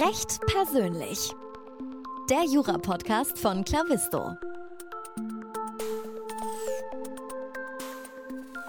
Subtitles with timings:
[0.00, 1.32] Recht persönlich.
[2.30, 4.36] Der Jura-Podcast von Clavisto.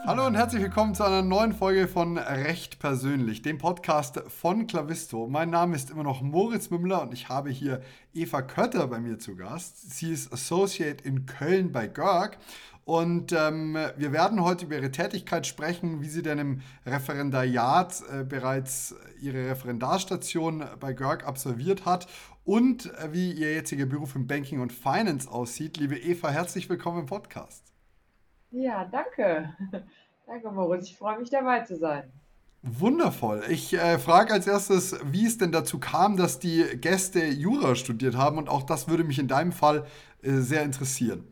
[0.07, 5.27] Hallo und herzlich willkommen zu einer neuen Folge von Recht persönlich, dem Podcast von Clavisto.
[5.27, 7.83] Mein Name ist immer noch Moritz Mümmler und ich habe hier
[8.15, 9.91] Eva Kötter bei mir zu Gast.
[9.91, 12.39] Sie ist Associate in Köln bei Görg
[12.89, 18.23] und ähm, wir werden heute über ihre Tätigkeit sprechen, wie sie denn im Referendariat äh,
[18.23, 22.07] bereits ihre Referendarstation bei Görg absolviert hat
[22.45, 25.77] und äh, wie ihr jetziger Beruf im Banking und Finance aussieht.
[25.77, 27.63] Liebe Eva, herzlich willkommen im Podcast.
[28.49, 29.53] Ja, danke.
[30.25, 30.89] Danke, Moritz.
[30.89, 32.11] Ich freue mich dabei zu sein.
[32.63, 33.43] Wundervoll.
[33.49, 38.17] Ich äh, frage als erstes, wie es denn dazu kam, dass die Gäste Jura studiert
[38.17, 39.85] haben und auch das würde mich in deinem Fall
[40.23, 41.23] äh, sehr interessieren.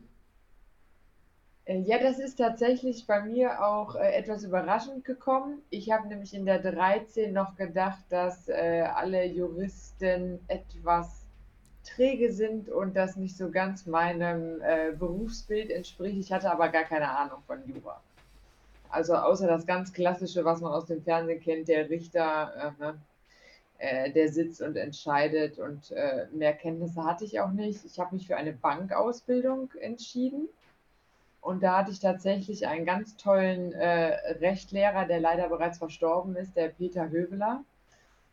[1.67, 5.61] Äh, ja, das ist tatsächlich bei mir auch äh, etwas überraschend gekommen.
[5.69, 11.25] Ich habe nämlich in der 13 noch gedacht, dass äh, alle Juristen etwas
[11.83, 16.17] träge sind und das nicht so ganz meinem äh, Berufsbild entspricht.
[16.17, 18.01] Ich hatte aber gar keine Ahnung von Jura.
[18.89, 23.01] Also außer das ganz Klassische, was man aus dem Fernsehen kennt, der Richter, äh, ne,
[23.79, 25.93] äh, der sitzt und entscheidet und
[26.33, 27.85] mehr Kenntnisse hatte ich auch nicht.
[27.85, 30.49] Ich habe mich für eine Bankausbildung entschieden
[31.41, 36.55] und da hatte ich tatsächlich einen ganz tollen äh, Rechtlehrer, der leider bereits verstorben ist,
[36.55, 37.63] der Peter Höveler.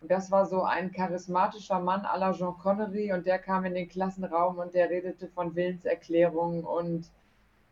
[0.01, 3.75] Und das war so ein charismatischer Mann à la Jean Connery und der kam in
[3.75, 7.07] den Klassenraum und der redete von Willenserklärungen und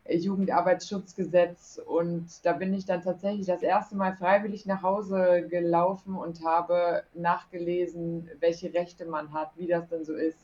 [0.09, 1.79] Jugendarbeitsschutzgesetz.
[1.85, 7.03] Und da bin ich dann tatsächlich das erste Mal freiwillig nach Hause gelaufen und habe
[7.13, 10.39] nachgelesen, welche Rechte man hat, wie das denn so ist.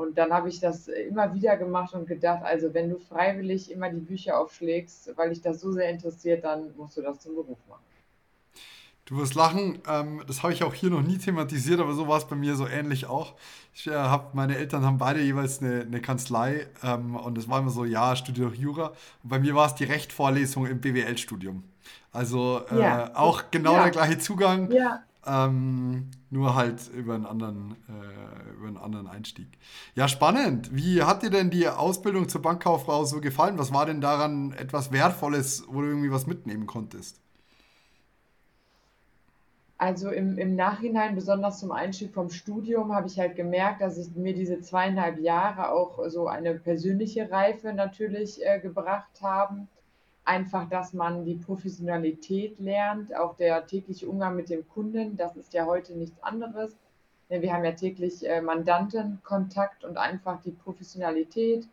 [0.00, 3.90] Und dann habe ich das immer wieder gemacht und gedacht, also wenn du freiwillig immer
[3.90, 7.58] die Bücher aufschlägst, weil dich das so sehr interessiert, dann musst du das zum Beruf
[7.68, 7.84] machen.
[9.04, 12.16] Du wirst lachen, ähm, das habe ich auch hier noch nie thematisiert, aber so war
[12.16, 13.34] es bei mir so ähnlich auch.
[13.74, 17.58] Ich äh, habe, meine Eltern haben beide jeweils eine, eine Kanzlei ähm, und es war
[17.58, 18.92] immer so, ja, studiere doch Jura.
[19.22, 21.62] Und bei mir war es die Rechtvorlesung im BWL-Studium.
[22.10, 23.14] Also äh, ja.
[23.14, 23.82] auch genau ja.
[23.82, 24.70] der gleiche Zugang.
[24.70, 25.02] Ja.
[25.26, 29.48] Ähm, nur halt über einen, anderen, äh, über einen anderen Einstieg.
[29.94, 30.74] Ja, spannend.
[30.74, 33.58] Wie hat dir denn die Ausbildung zur Bankkauffrau so gefallen?
[33.58, 37.20] Was war denn daran etwas Wertvolles, wo du irgendwie was mitnehmen konntest?
[39.76, 44.14] Also im, im Nachhinein, besonders zum Einstieg vom Studium, habe ich halt gemerkt, dass ich
[44.14, 49.68] mir diese zweieinhalb Jahre auch so eine persönliche Reife natürlich äh, gebracht haben
[50.24, 55.52] einfach, dass man die Professionalität lernt, auch der tägliche Umgang mit dem Kunden, das ist
[55.52, 56.76] ja heute nichts anderes.
[57.28, 61.68] Wir haben ja täglich äh, Mandantenkontakt und einfach die Professionalität,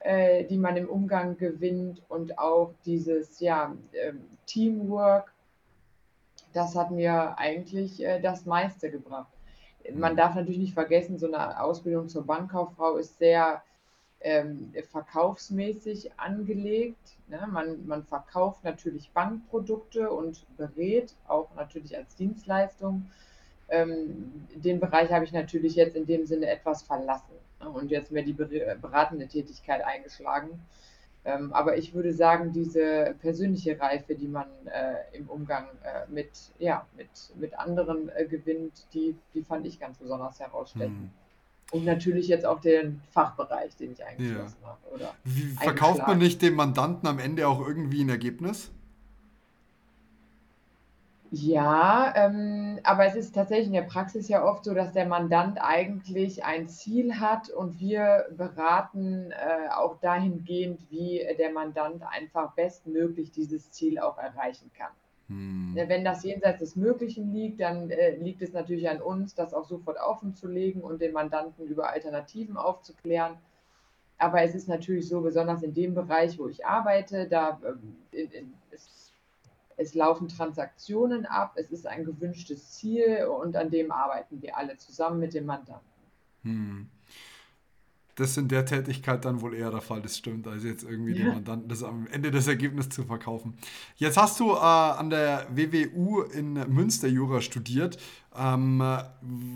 [0.00, 4.12] äh, die man im Umgang gewinnt und auch dieses ja, äh,
[4.46, 5.32] Teamwork,
[6.52, 9.32] das hat mir eigentlich äh, das meiste gebracht.
[9.94, 10.16] Man mhm.
[10.16, 13.62] darf natürlich nicht vergessen, so eine Ausbildung zur Bankkauffrau ist sehr
[14.20, 17.16] ähm, verkaufsmäßig angelegt.
[17.28, 17.48] Ne?
[17.50, 23.10] Man, man verkauft natürlich Bankprodukte und berät auch natürlich als Dienstleistung.
[23.68, 27.70] Ähm, den Bereich habe ich natürlich jetzt in dem Sinne etwas verlassen ne?
[27.70, 30.60] und jetzt mehr die beratende Tätigkeit eingeschlagen.
[31.24, 36.30] Ähm, aber ich würde sagen, diese persönliche Reife, die man äh, im Umgang äh, mit,
[36.58, 40.96] ja, mit, mit anderen äh, gewinnt, die, die fand ich ganz besonders herausstechend.
[40.96, 41.10] Hm.
[41.70, 44.68] Und natürlich jetzt auch den Fachbereich, den ich eingeschlossen ja.
[44.68, 44.94] habe.
[44.94, 48.70] Oder Wie verkauft man nicht dem Mandanten am Ende auch irgendwie ein Ergebnis?
[51.32, 55.58] Ja, ähm, aber es ist tatsächlich in der Praxis ja oft so, dass der Mandant
[55.60, 63.30] eigentlich ein Ziel hat und wir beraten äh, auch dahingehend, wie der Mandant einfach bestmöglich
[63.30, 64.90] dieses Ziel auch erreichen kann.
[65.30, 65.74] Hm.
[65.74, 69.54] Ne, wenn das jenseits des Möglichen liegt, dann äh, liegt es natürlich an uns, das
[69.54, 73.36] auch sofort offen zu legen und den Mandanten über Alternativen aufzuklären.
[74.18, 77.60] Aber es ist natürlich so, besonders in dem Bereich, wo ich arbeite, da
[78.12, 78.26] äh,
[78.72, 79.12] es,
[79.76, 84.76] es laufen Transaktionen ab, es ist ein gewünschtes Ziel und an dem arbeiten wir alle
[84.78, 85.86] zusammen mit dem Mandanten.
[86.42, 86.90] Hm
[88.20, 91.24] das in der Tätigkeit dann wohl eher der Fall, das stimmt, als jetzt irgendwie ja.
[91.24, 93.54] dem Mandanten das am Ende des Ergebnisses zu verkaufen.
[93.96, 97.98] Jetzt hast du äh, an der WWU in Münster Jura studiert.
[98.36, 98.82] Ähm,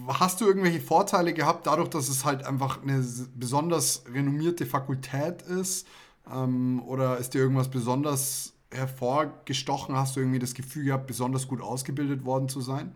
[0.09, 5.87] hast du irgendwelche Vorteile gehabt, dadurch, dass es halt einfach eine besonders renommierte Fakultät ist?
[6.33, 9.97] Ähm, oder ist dir irgendwas besonders hervorgestochen?
[9.97, 12.93] Hast du irgendwie das Gefühl gehabt, besonders gut ausgebildet worden zu sein?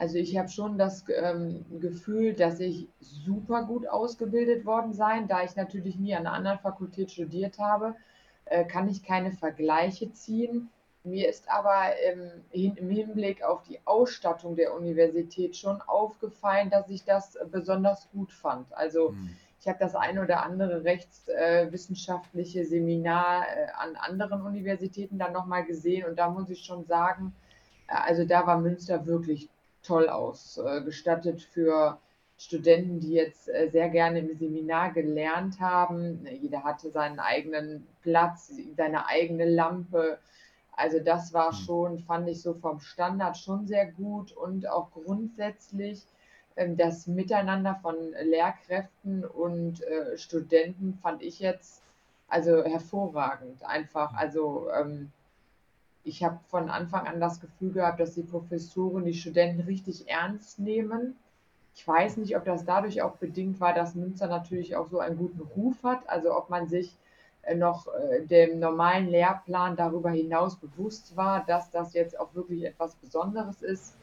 [0.00, 5.28] Also ich habe schon das ähm, Gefühl, dass ich super gut ausgebildet worden sein.
[5.28, 7.94] Da ich natürlich nie an einer anderen Fakultät studiert habe,
[8.46, 10.70] äh, kann ich keine Vergleiche ziehen.
[11.04, 11.92] Mir ist aber
[12.50, 18.32] im, im Hinblick auf die Ausstattung der Universität schon aufgefallen, dass ich das besonders gut
[18.32, 18.72] fand.
[18.72, 19.36] Also hm.
[19.60, 25.66] ich habe das ein oder andere rechtswissenschaftliche äh, Seminar äh, an anderen Universitäten dann nochmal
[25.66, 27.34] gesehen und da muss ich schon sagen,
[27.86, 29.50] äh, also da war Münster wirklich
[29.82, 31.98] toll ausgestattet für
[32.36, 36.26] Studenten, die jetzt äh, sehr gerne im Seminar gelernt haben.
[36.40, 40.18] Jeder hatte seinen eigenen Platz, seine eigene Lampe
[40.80, 41.58] also das war hm.
[41.58, 46.06] schon, fand ich so vom Standard schon sehr gut und auch grundsätzlich
[46.56, 51.82] ähm, das Miteinander von Lehrkräften und äh, Studenten fand ich jetzt
[52.28, 54.12] also hervorragend einfach.
[54.12, 54.18] Hm.
[54.18, 55.12] Also ähm,
[56.04, 60.58] ich habe von Anfang an das Gefühl gehabt, dass die Professoren die Studenten richtig ernst
[60.58, 61.16] nehmen.
[61.74, 65.18] Ich weiß nicht, ob das dadurch auch bedingt war, dass Münster natürlich auch so einen
[65.18, 66.08] guten Ruf hat.
[66.08, 66.96] Also ob man sich
[67.42, 72.64] äh, noch äh, dem normalen Lehrplan darüber hinaus bewusst war, dass das jetzt auch wirklich
[72.64, 73.96] etwas Besonderes ist.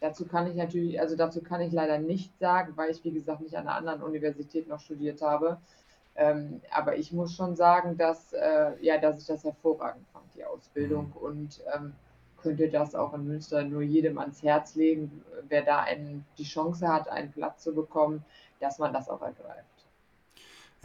[0.00, 3.40] Dazu kann ich natürlich, also dazu kann ich leider nicht sagen, weil ich, wie gesagt,
[3.40, 5.58] nicht an einer anderen Universität noch studiert habe.
[6.16, 10.44] Ähm, aber ich muss schon sagen, dass, äh, ja, dass ich das hervorragend fand, die
[10.44, 11.08] Ausbildung.
[11.08, 11.26] Mhm.
[11.26, 11.92] Und ähm,
[12.44, 16.86] könnte das auch in Münster nur jedem ans Herz legen, wer da einen, die Chance
[16.86, 18.22] hat, einen Platz zu bekommen,
[18.60, 19.64] dass man das auch ergreift.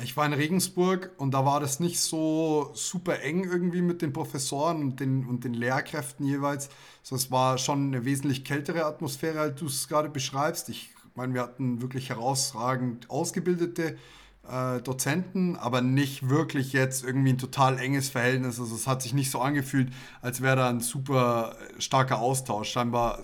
[0.02, 4.14] Ich war in Regensburg und da war das nicht so super eng irgendwie mit den
[4.14, 6.70] Professoren und den, und den Lehrkräften jeweils.
[7.04, 10.70] So, es war schon eine wesentlich kältere Atmosphäre, als du es gerade beschreibst.
[10.70, 13.98] Ich meine, wir hatten wirklich herausragend ausgebildete
[14.48, 18.60] äh, Dozenten, aber nicht wirklich jetzt irgendwie ein total enges Verhältnis.
[18.60, 19.92] Also es hat sich nicht so angefühlt,
[20.22, 22.70] als wäre da ein super starker Austausch.
[22.70, 23.20] Scheinbar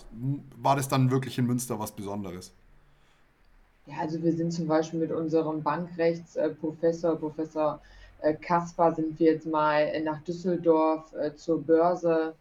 [0.57, 2.51] war das dann wirklich in Münster was Besonderes.
[3.87, 7.79] Ja, also wir sind zum Beispiel mit unserem Bankrechtsprofessor, Professor
[8.21, 12.33] äh, Kaspar, sind wir jetzt mal nach Düsseldorf äh, zur Börse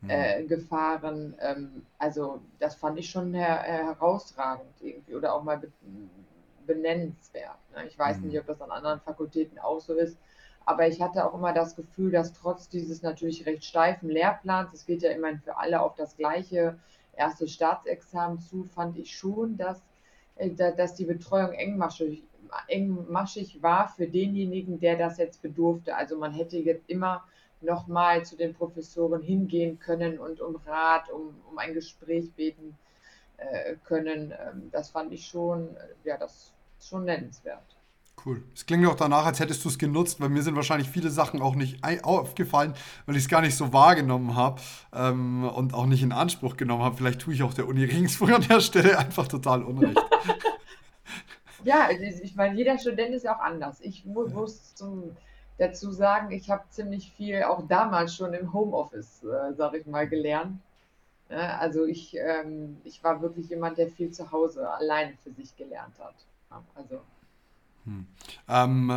[0.00, 0.48] mhm.
[0.48, 1.34] gefahren.
[1.40, 5.60] Ähm, also das fand ich schon herausragend irgendwie oder auch mal
[6.66, 7.58] benennenswert.
[7.74, 7.86] Ne?
[7.86, 8.40] Ich weiß nicht, mhm.
[8.40, 10.18] ob das an anderen Fakultäten auch so ist,
[10.64, 14.86] aber ich hatte auch immer das Gefühl, dass trotz dieses natürlich recht steifen Lehrplans, es
[14.86, 16.78] geht ja immerhin für alle auf das gleiche
[17.16, 19.82] erste Staatsexamen zu, fand ich schon, dass
[20.40, 22.22] äh, dass die Betreuung engmaschig,
[22.66, 25.94] engmaschig war für denjenigen, der das jetzt bedurfte.
[25.94, 27.24] Also man hätte jetzt immer
[27.60, 32.76] nochmal zu den Professoren hingehen können und um Rat, um, um ein Gespräch beten
[33.40, 34.32] äh, können.
[34.32, 37.62] Ähm, das fand ich schon, äh, ja, das schon nennenswert.
[38.24, 38.42] Cool.
[38.54, 41.40] Es klingt auch danach, als hättest du es genutzt, weil mir sind wahrscheinlich viele Sachen
[41.40, 42.74] auch nicht aufgefallen,
[43.06, 44.60] weil ich es gar nicht so wahrgenommen habe
[44.92, 46.96] ähm, und auch nicht in Anspruch genommen habe.
[46.96, 49.98] Vielleicht tue ich auch der Uni Regensburg an der Stelle einfach total unrecht.
[51.64, 53.80] ja, also ich meine, jeder Student ist ja auch anders.
[53.80, 54.34] Ich mu ja.
[54.34, 55.16] muss zum,
[55.56, 60.06] dazu sagen, ich habe ziemlich viel auch damals schon im Homeoffice, äh, sage ich mal,
[60.06, 60.58] gelernt.
[61.30, 65.56] Ja, also ich, ähm, ich war wirklich jemand, der viel zu Hause alleine für sich
[65.56, 66.14] gelernt hat.
[66.74, 67.00] Also
[67.84, 68.06] hm.
[68.48, 68.92] Ähm,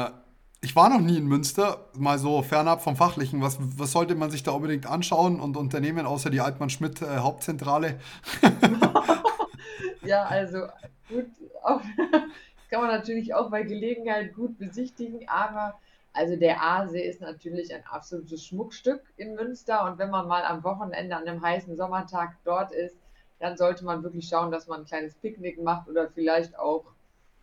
[0.62, 3.42] ich war noch nie in Münster, mal so fernab vom Fachlichen.
[3.42, 8.00] Was, was sollte man sich da unbedingt anschauen und unternehmen, außer die Altmann-Schmidt äh, Hauptzentrale?
[10.04, 10.68] ja, also
[11.10, 11.26] gut,
[11.64, 11.82] auch,
[12.70, 15.80] kann man natürlich auch bei Gelegenheit gut besichtigen, aber
[16.14, 20.64] also der Aasee ist natürlich ein absolutes Schmuckstück in Münster und wenn man mal am
[20.64, 22.98] Wochenende an einem heißen Sommertag dort ist,
[23.40, 26.86] dann sollte man wirklich schauen, dass man ein kleines Picknick macht oder vielleicht auch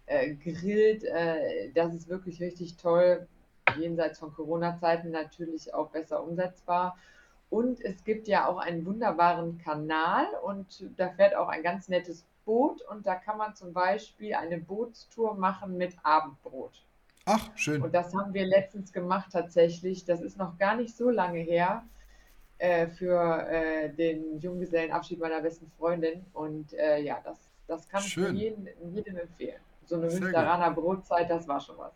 [0.07, 1.05] äh, grillt.
[1.05, 3.27] Äh, das ist wirklich richtig toll.
[3.79, 6.97] Jenseits von Corona-Zeiten natürlich auch besser umsetzbar.
[7.51, 12.25] Und es gibt ja auch einen wunderbaren Kanal und da fährt auch ein ganz nettes
[12.45, 16.85] Boot und da kann man zum Beispiel eine Bootstour machen mit Abendbrot.
[17.31, 17.83] Ach, schön.
[17.83, 20.05] Und das haben wir letztens gemacht tatsächlich.
[20.05, 21.85] Das ist noch gar nicht so lange her
[22.59, 26.25] äh, für äh, den Junggesellenabschied meiner besten Freundin.
[26.33, 28.35] Und äh, ja, das, das kann schön.
[28.35, 29.61] ich jedem, jedem empfehlen
[29.91, 31.93] so eine Münsteraner Brotzeit, das war schon was.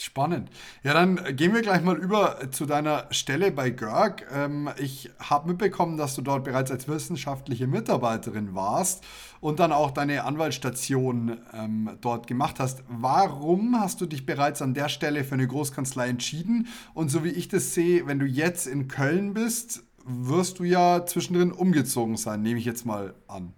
[0.00, 0.50] Spannend.
[0.82, 4.26] Ja, dann gehen wir gleich mal über zu deiner Stelle bei Görg.
[4.32, 9.04] Ähm, ich habe mitbekommen, dass du dort bereits als wissenschaftliche Mitarbeiterin warst
[9.40, 12.82] und dann auch deine Anwaltsstation ähm, dort gemacht hast.
[12.88, 16.68] Warum hast du dich bereits an der Stelle für eine Großkanzlei entschieden?
[16.94, 21.04] Und so wie ich das sehe, wenn du jetzt in Köln bist, wirst du ja
[21.06, 23.52] zwischendrin umgezogen sein, nehme ich jetzt mal an.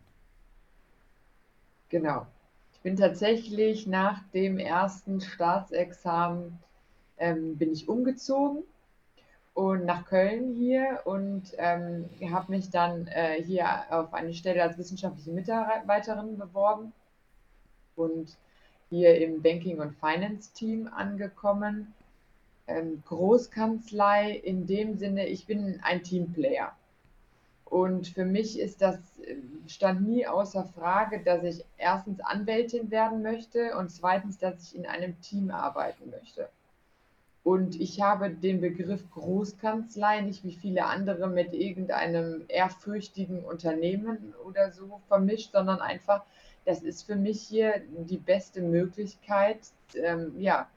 [1.88, 2.26] Genau
[2.84, 6.58] bin tatsächlich nach dem ersten Staatsexamen
[7.16, 8.62] ähm, bin ich umgezogen
[9.54, 14.76] und nach Köln hier und ähm, habe mich dann äh, hier auf eine Stelle als
[14.76, 16.92] wissenschaftliche Mitarbeiterin beworben
[17.96, 18.36] und
[18.90, 21.94] hier im Banking- und Finance-Team angekommen.
[22.66, 26.76] ähm, Großkanzlei in dem Sinne, ich bin ein Teamplayer.
[27.64, 33.22] Und für mich ist das, äh, stand nie außer Frage, dass ich erstens Anwältin werden
[33.22, 36.48] möchte und zweitens, dass ich in einem Team arbeiten möchte.
[37.42, 44.72] Und ich habe den Begriff Großkanzlei nicht wie viele andere mit irgendeinem ehrfürchtigen Unternehmen oder
[44.72, 46.24] so vermischt, sondern einfach,
[46.64, 49.58] das ist für mich hier die beste Möglichkeit,
[49.94, 50.68] ähm, ja,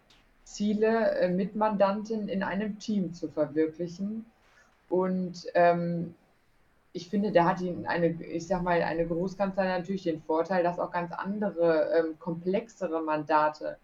[0.44, 4.25] Ziele äh, mit Mandanten in einem Team zu verwirklichen.
[4.89, 6.15] Und ähm,
[6.94, 10.79] ich finde, da hat ihn eine, ich sag mal, eine Großkanzlei natürlich den Vorteil, dass
[10.79, 13.77] auch ganz andere, ähm, komplexere Mandate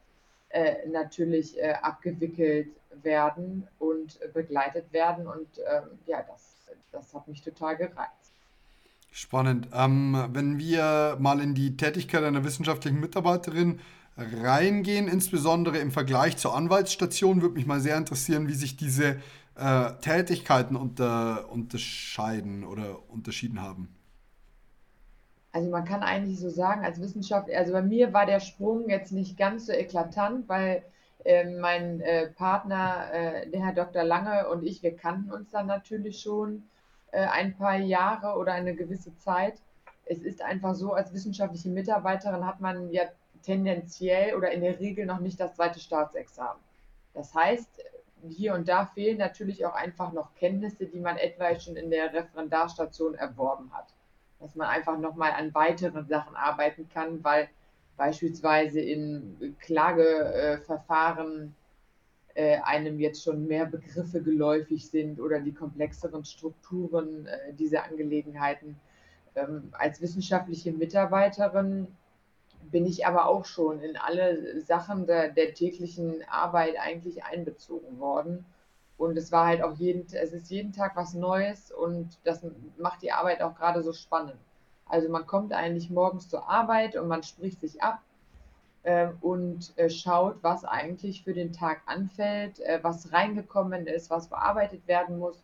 [0.49, 2.69] äh, natürlich äh, abgewickelt
[3.01, 5.27] werden und begleitet werden.
[5.27, 6.55] Und ähm, ja, das,
[6.91, 8.33] das hat mich total gereizt.
[9.11, 9.67] Spannend.
[9.73, 13.79] Ähm, wenn wir mal in die Tätigkeit einer wissenschaftlichen Mitarbeiterin
[14.17, 19.19] reingehen, insbesondere im Vergleich zur Anwaltsstation, würde mich mal sehr interessieren, wie sich diese
[19.55, 23.95] äh, Tätigkeiten unter, unterscheiden oder unterschieden haben.
[25.51, 29.11] Also man kann eigentlich so sagen, als Wissenschaft, also bei mir war der Sprung jetzt
[29.11, 30.83] nicht ganz so eklatant, weil
[31.25, 34.03] äh, mein äh, Partner, äh, der Herr Dr.
[34.03, 36.63] Lange und ich, wir kannten uns dann natürlich schon
[37.11, 39.61] äh, ein paar Jahre oder eine gewisse Zeit.
[40.05, 43.03] Es ist einfach so, als wissenschaftliche Mitarbeiterin hat man ja
[43.43, 46.61] tendenziell oder in der Regel noch nicht das zweite Staatsexamen.
[47.13, 47.69] Das heißt,
[48.29, 52.13] hier und da fehlen natürlich auch einfach noch Kenntnisse, die man etwa schon in der
[52.13, 53.93] Referendarstation erworben hat.
[54.39, 57.49] Dass man einfach nochmal an weiteren Sachen arbeiten kann, weil
[57.97, 61.55] beispielsweise in Klageverfahren
[62.33, 68.75] äh, einem jetzt schon mehr Begriffe geläufig sind oder die komplexeren Strukturen äh, dieser Angelegenheiten.
[69.35, 71.87] Ähm, als wissenschaftliche Mitarbeiterin
[72.71, 78.45] bin ich aber auch schon in alle Sachen der, der täglichen Arbeit eigentlich einbezogen worden.
[78.97, 82.45] Und es war halt auch jeden, es ist jeden Tag was Neues und das
[82.77, 84.37] macht die Arbeit auch gerade so spannend.
[84.85, 88.01] Also man kommt eigentlich morgens zur Arbeit und man spricht sich ab
[88.83, 94.27] äh, und äh, schaut, was eigentlich für den Tag anfällt, äh, was reingekommen ist, was
[94.27, 95.41] bearbeitet werden muss.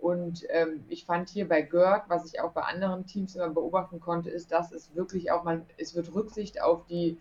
[0.00, 4.00] Und ähm, ich fand hier bei Görg, was ich auch bei anderen Teams immer beobachten
[4.00, 7.18] konnte, ist, dass es wirklich auch man, es wird Rücksicht auf die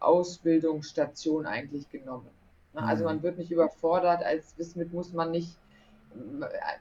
[0.00, 2.30] Ausbildungsstation eigentlich genommen.
[2.72, 2.80] Ne?
[2.80, 2.88] Also mhm.
[2.88, 5.58] Also man wird nicht überfordert, als Wismit muss man nicht,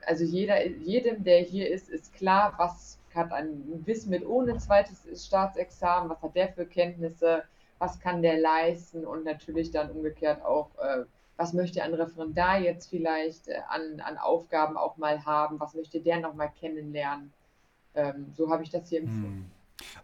[0.06, 6.10] also jeder, jedem, der hier ist, ist klar, was hat ein Wismit ohne zweites Staatsexamen,
[6.10, 7.44] was hat der für Kenntnisse,
[7.78, 11.04] was kann der leisten und natürlich dann umgekehrt auch, äh,
[11.42, 16.00] was möchte ein Referendar jetzt vielleicht äh, an, an Aufgaben auch mal haben, was möchte
[16.00, 17.34] der nochmal kennenlernen.
[17.96, 19.26] Ähm, so habe ich das hier empfunden.
[19.26, 19.52] Hm.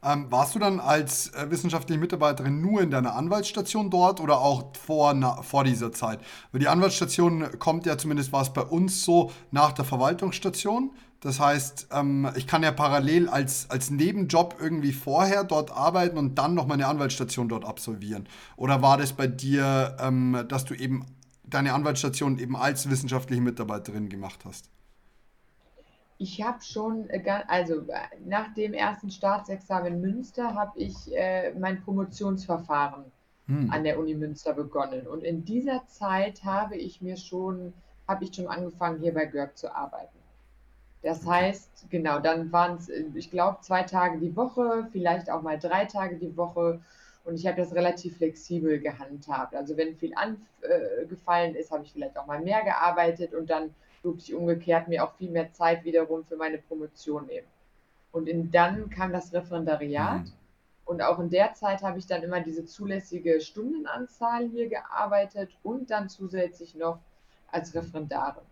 [0.03, 4.75] Ähm, warst du dann als äh, wissenschaftliche Mitarbeiterin nur in deiner Anwaltsstation dort oder auch
[4.75, 6.20] vor, na, vor dieser Zeit?
[6.51, 10.91] Weil die Anwaltsstation kommt ja zumindest war es bei uns so nach der Verwaltungsstation.
[11.20, 16.36] Das heißt, ähm, ich kann ja parallel als, als Nebenjob irgendwie vorher dort arbeiten und
[16.36, 18.27] dann noch meine Anwaltsstation dort absolvieren.
[18.56, 21.06] Oder war das bei dir, ähm, dass du eben
[21.48, 24.70] deine Anwaltsstation eben als wissenschaftliche Mitarbeiterin gemacht hast?
[26.20, 31.54] Ich habe schon, äh, also äh, nach dem ersten Staatsexamen in Münster habe ich äh,
[31.54, 33.06] mein Promotionsverfahren
[33.46, 33.72] hm.
[33.72, 35.08] an der Uni Münster begonnen.
[35.08, 37.74] Und in dieser Zeit habe ich mir schon,
[38.08, 40.18] habe ich schon angefangen, hier bei Görg zu arbeiten.
[41.04, 45.44] Das heißt, genau, dann waren es, äh, ich glaube, zwei Tage die Woche, vielleicht auch
[45.44, 46.82] mal drei Tage die Woche
[47.27, 49.53] und ich habe das relativ flexibel gehandhabt.
[49.53, 54.24] Also wenn viel angefallen ist, habe ich vielleicht auch mal mehr gearbeitet und dann durfte
[54.24, 57.48] ich umgekehrt mir auch viel mehr Zeit wiederum für meine Promotion nehmen.
[58.13, 60.24] Und in, dann kam das Referendariat.
[60.24, 60.31] Mhm.
[60.86, 65.91] Und auch in der Zeit habe ich dann immer diese zulässige Stundenanzahl hier gearbeitet und
[65.91, 67.00] dann zusätzlich noch
[67.51, 68.43] als Referendarin.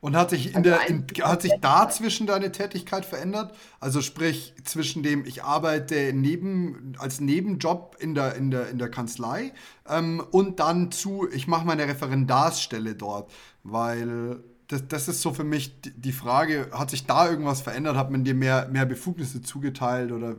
[0.00, 3.54] Und hat sich, in also der, in, hat sich dazwischen deine Tätigkeit verändert?
[3.80, 8.90] Also sprich zwischen dem, ich arbeite neben, als Nebenjob in der, in der, in der
[8.90, 9.52] Kanzlei
[9.88, 13.30] ähm, und dann zu, ich mache meine Referendarsstelle dort.
[13.64, 17.96] Weil das, das ist so für mich die Frage, hat sich da irgendwas verändert?
[17.96, 20.36] Hat man dir mehr, mehr Befugnisse zugeteilt oder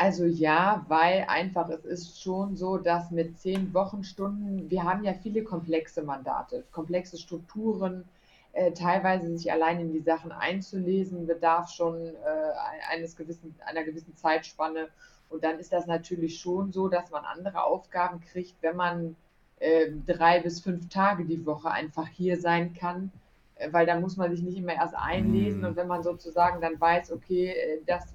[0.00, 5.12] also ja, weil einfach es ist schon so, dass mit zehn Wochenstunden, wir haben ja
[5.12, 8.08] viele komplexe Mandate, komplexe Strukturen,
[8.54, 14.16] äh, teilweise sich allein in die Sachen einzulesen, bedarf schon äh, eines gewissen, einer gewissen
[14.16, 14.88] Zeitspanne.
[15.28, 19.16] Und dann ist das natürlich schon so, dass man andere Aufgaben kriegt, wenn man
[19.58, 23.12] äh, drei bis fünf Tage die Woche einfach hier sein kann,
[23.56, 25.60] äh, weil dann muss man sich nicht immer erst einlesen.
[25.60, 25.66] Mhm.
[25.66, 28.14] Und wenn man sozusagen dann weiß, okay, äh, das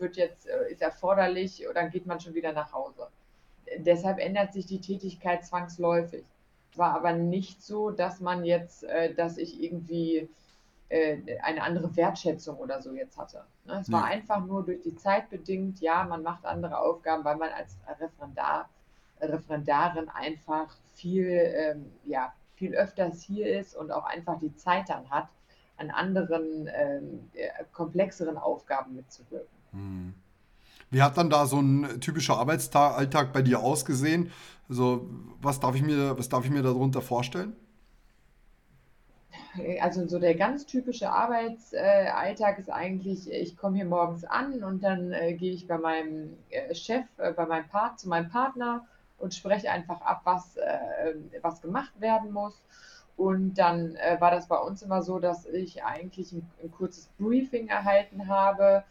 [0.00, 3.08] wird jetzt, äh, ist erforderlich, dann geht man schon wieder nach Hause.
[3.78, 6.24] Deshalb ändert sich die Tätigkeit zwangsläufig.
[6.76, 10.28] war aber nicht so, dass man jetzt, äh, dass ich irgendwie
[10.88, 13.44] äh, eine andere Wertschätzung oder so jetzt hatte.
[13.64, 13.78] Ne?
[13.80, 14.06] Es war Ja.
[14.06, 18.68] einfach nur durch die Zeit bedingt, ja, man macht andere Aufgaben, weil man als Referendar,
[19.20, 25.08] Referendarin einfach viel, ähm, ja, viel öfters hier ist und auch einfach die Zeit dann
[25.10, 25.28] hat,
[25.76, 29.48] an anderen ähm, äh, komplexeren Aufgaben mitzuwirken.
[30.90, 34.30] Wie hat dann da so ein typischer Arbeitsalltag bei dir ausgesehen?
[34.68, 35.08] Also,
[35.42, 37.54] was darf ich mir, was darf ich mir darunter vorstellen?
[39.80, 45.12] Also so der ganz typische Arbeitsalltag ist eigentlich, ich komme hier morgens an und dann
[45.12, 48.84] äh, gehe ich bei meinem äh, Chef, äh, bei meinem Part, zu meinem Partner
[49.18, 52.60] und spreche einfach ab, was, äh, was gemacht werden muss.
[53.16, 57.08] Und dann äh, war das bei uns immer so, dass ich eigentlich ein, ein kurzes
[57.18, 58.82] Briefing erhalten habe,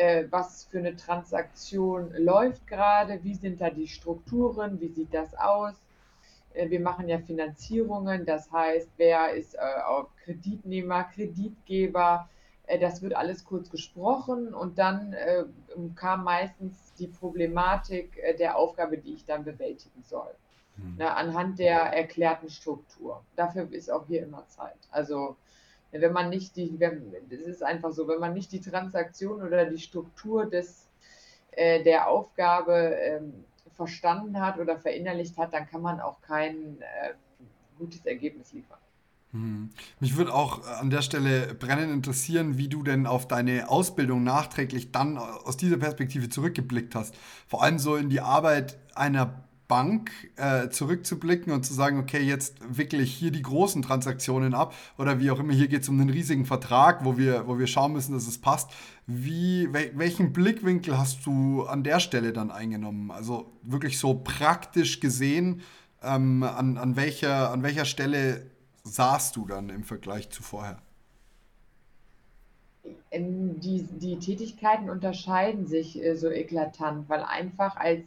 [0.00, 5.34] äh, was für eine Transaktion läuft gerade, wie sind da die Strukturen, wie sieht das
[5.34, 5.74] aus.
[6.54, 12.28] Äh, Wir machen ja Finanzierungen, das heißt, wer ist äh, auch Kreditnehmer, Kreditgeber,
[12.66, 15.44] äh, das wird alles kurz gesprochen und dann äh,
[15.96, 18.06] kam meistens die Problematik
[18.38, 20.34] der Aufgabe, die ich dann bewältigen soll,
[20.76, 20.96] Hm.
[20.98, 23.22] ne, anhand der erklärten Struktur.
[23.36, 24.78] Dafür ist auch hier immer Zeit.
[24.90, 25.36] Also
[25.92, 26.78] wenn man nicht die,
[27.30, 30.88] es ist einfach so, wenn man nicht die Transaktion oder die Struktur des,
[31.52, 33.44] äh, der Aufgabe ähm,
[33.74, 37.14] verstanden hat oder verinnerlicht hat, dann kann man auch kein ähm,
[37.78, 38.78] gutes Ergebnis liefern.
[39.32, 39.70] Hm.
[40.00, 44.24] Mich würde auch äh, an der Stelle brennend interessieren, wie du denn auf deine Ausbildung
[44.24, 47.14] nachträglich dann aus dieser Perspektive zurückgeblickt hast.
[47.46, 52.56] Vor allem so in die Arbeit einer Bank äh, zurückzublicken und zu sagen, okay, jetzt
[52.68, 56.00] wickle ich hier die großen Transaktionen ab oder wie auch immer, hier geht es um
[56.00, 58.72] einen riesigen Vertrag, wo wir, wo wir schauen müssen, dass es passt.
[59.06, 63.10] Wie, wel, welchen Blickwinkel hast du an der Stelle dann eingenommen?
[63.12, 65.62] Also wirklich so praktisch gesehen,
[66.02, 68.50] ähm, an, an, welcher, an welcher Stelle
[68.82, 70.78] saßt du dann im Vergleich zu vorher?
[73.10, 78.02] Ähm, Die, die Tätigkeiten unterscheiden sich äh, so eklatant, weil einfach als,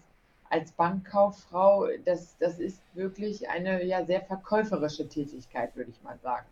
[0.53, 6.45] als Bankkauffrau, das, das ist wirklich eine ja, sehr verkäuferische Tätigkeit, würde ich mal sagen.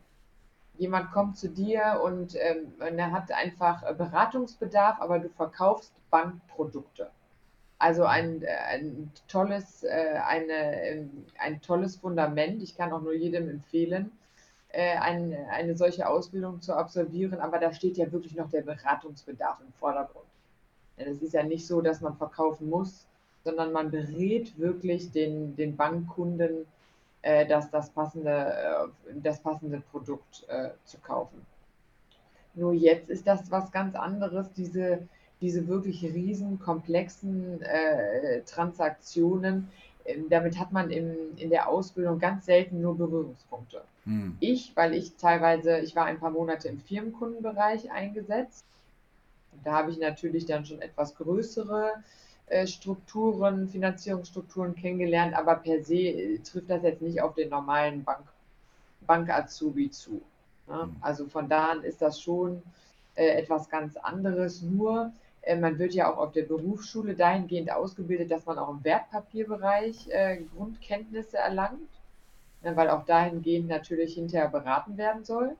[0.79, 5.93] Jemand kommt zu dir und, ähm, und er hat einfach äh, Beratungsbedarf, aber du verkaufst
[6.09, 7.11] Bankprodukte.
[7.77, 12.63] Also ein, äh, ein tolles, äh, eine, ähm, ein tolles Fundament.
[12.63, 14.11] Ich kann auch nur jedem empfehlen,
[14.69, 19.59] äh, ein, eine solche Ausbildung zu absolvieren, aber da steht ja wirklich noch der Beratungsbedarf
[19.61, 20.25] im Vordergrund.
[20.97, 23.05] Das ist ja nicht so, dass man verkaufen muss,
[23.43, 26.65] sondern man berät wirklich den, den Bankkunden,
[27.21, 31.45] äh, dass das passende, äh, das passende Produkt äh, zu kaufen.
[32.53, 35.07] Nur jetzt ist das was ganz anderes, diese,
[35.39, 39.69] diese wirklich riesen, komplexen äh, Transaktionen.
[40.05, 43.83] Ähm, damit hat man im, in der Ausbildung ganz selten nur Berührungspunkte.
[44.05, 44.35] Hm.
[44.39, 48.65] Ich, weil ich teilweise, ich war ein paar Monate im Firmenkundenbereich eingesetzt.
[49.63, 51.99] Da habe ich natürlich dann schon etwas größere äh,
[52.67, 58.25] Strukturen, Finanzierungsstrukturen kennengelernt, aber per se äh, trifft das jetzt nicht auf den normalen Bank,
[59.07, 60.21] Bank-Azubi zu.
[60.67, 60.83] Ne?
[60.83, 60.95] Hm.
[61.01, 62.61] Also von da an ist das schon
[63.15, 64.61] äh, etwas ganz anderes.
[64.61, 65.11] Nur
[65.41, 70.07] äh, man wird ja auch auf der Berufsschule dahingehend ausgebildet, dass man auch im Wertpapierbereich
[70.09, 71.89] äh, Grundkenntnisse erlangt,
[72.63, 75.55] ne, weil auch dahingehend natürlich hinterher beraten werden soll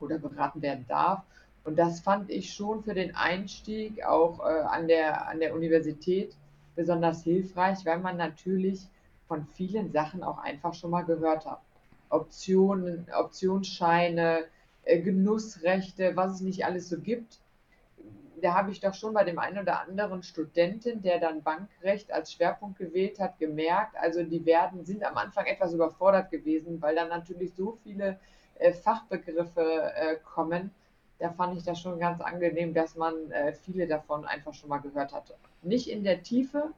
[0.00, 1.22] oder beraten werden darf.
[1.64, 6.34] Und das fand ich schon für den Einstieg auch äh, an der, an der Universität
[6.74, 8.86] besonders hilfreich, weil man natürlich
[9.28, 11.60] von vielen Sachen auch einfach schon mal gehört hat.
[12.10, 14.44] Optionen, Optionsscheine,
[14.84, 17.38] äh, Genussrechte, was es nicht alles so gibt.
[18.42, 22.32] Da habe ich doch schon bei dem einen oder anderen Studenten, der dann Bankrecht als
[22.32, 27.08] Schwerpunkt gewählt hat, gemerkt, also die werden, sind am Anfang etwas überfordert gewesen, weil dann
[27.08, 28.18] natürlich so viele
[28.58, 30.72] äh, Fachbegriffe äh, kommen.
[31.22, 34.78] Da fand ich das schon ganz angenehm, dass man äh, viele davon einfach schon mal
[34.78, 35.34] gehört hatte.
[35.62, 36.72] Nicht in der Tiefe,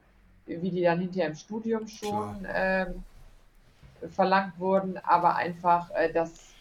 [0.45, 3.03] wie die dann hinterher im Studium schon ähm,
[4.11, 6.53] verlangt wurden, aber einfach, äh, dass,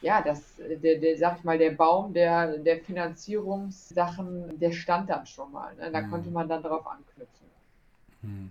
[0.00, 5.10] ja, dass äh, der, der, sag ich mal, der Baum der, der Finanzierungssachen, der stand
[5.10, 5.74] dann schon mal.
[5.74, 5.90] Ne?
[5.92, 6.10] Da Hm.
[6.10, 7.46] konnte man dann darauf anknüpfen.
[8.22, 8.50] Hm.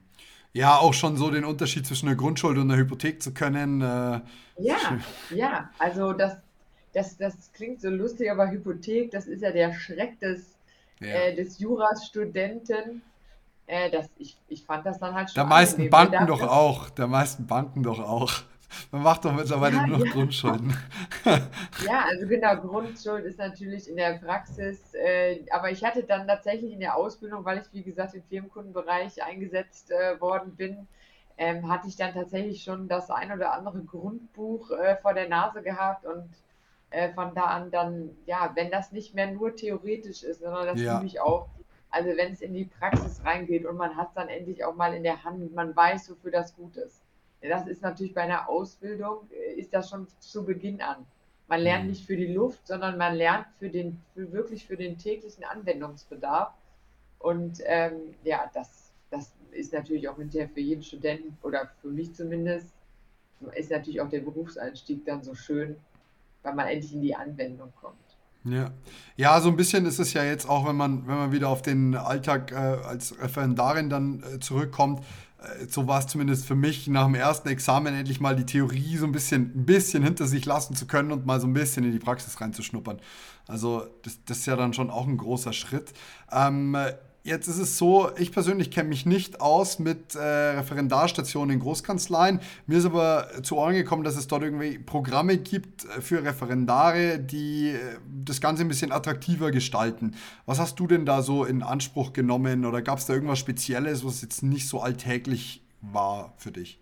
[0.54, 3.82] Ja, auch schon so den Unterschied zwischen einer Grundschuld und einer Hypothek zu können.
[3.82, 4.22] Äh,
[4.60, 4.78] Ja,
[5.32, 6.38] ja, also das,
[6.96, 10.56] das, das klingt so lustig, aber Hypothek, das ist ja der Schreck des,
[11.02, 11.08] ja.
[11.08, 13.02] äh, des Jurastudenten.
[13.68, 15.90] Äh, das, ich, ich fand das dann halt schon Der meisten.
[15.90, 16.90] Banken doch auch.
[16.92, 18.34] Der meisten Banken doch auch.
[18.92, 20.12] Man macht doch mittlerweile Ja, nur noch ja.
[20.12, 20.76] Grundschulden.
[21.86, 26.74] Ja, also genau, Grundschuld ist natürlich in der Praxis, äh, aber ich hatte dann tatsächlich
[26.74, 30.88] in der Ausbildung, weil ich wie gesagt im Firmenkundenbereich eingesetzt äh, worden bin,
[31.38, 35.62] ähm, hatte ich dann tatsächlich schon das ein oder andere Grundbuch äh, vor der Nase
[35.62, 36.30] gehabt und
[36.96, 40.80] äh, von da an dann, ja, wenn das nicht mehr nur theoretisch ist, sondern das
[40.82, 40.94] Ja.
[40.94, 41.48] liebe ich auch.
[41.90, 44.94] Also wenn es in die Praxis reingeht und man hat es dann endlich auch mal
[44.94, 47.04] in der Hand, man weiß, wofür das gut ist.
[47.42, 51.06] Das ist natürlich bei einer Ausbildung, äh, ist das schon zu Beginn an.
[51.48, 51.90] Man lernt Mhm.
[51.90, 56.54] nicht für die Luft, sondern man lernt für den, für wirklich für den täglichen Anwendungsbedarf.
[57.20, 62.14] Und ähm, ja, das, das ist natürlich auch hinterher für jeden Studenten oder für mich
[62.16, 62.74] zumindest,
[63.56, 65.78] ist natürlich auch der Berufseinstieg dann so schön,
[66.46, 67.96] weil man endlich in die Anwendung kommt.
[68.46, 68.72] Ja.
[69.18, 71.62] Ja, so ein bisschen ist es ja jetzt auch, wenn man, wenn man wieder auf
[71.62, 75.04] den Alltag äh, als Referendarin dann äh, zurückkommt.
[75.40, 78.98] Äh, so war es zumindest für mich, nach dem ersten Examen endlich mal die Theorie
[78.98, 81.86] so ein bisschen, ein bisschen hinter sich lassen zu können und mal so ein bisschen
[81.86, 83.00] in die Praxis reinzuschnuppern.
[83.48, 85.94] Also, das, das ist ja dann schon auch ein großer Schritt.
[86.32, 86.78] Ähm,
[87.26, 92.40] Jetzt ist es so, ich persönlich kenne mich nicht aus mit äh, Referendarstationen in Großkanzleien.
[92.68, 97.18] Mir ist aber zu Ohren gekommen, dass es dort irgendwie Programme gibt äh, für Referendare,
[97.18, 97.80] die äh,
[98.24, 100.14] das Ganze ein bisschen attraktiver gestalten.
[100.46, 104.06] Was hast du denn da so in Anspruch genommen oder gab es da irgendwas Spezielles,
[104.06, 106.80] was jetzt nicht so alltäglich war für dich?